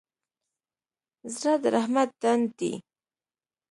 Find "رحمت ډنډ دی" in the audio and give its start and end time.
1.75-2.73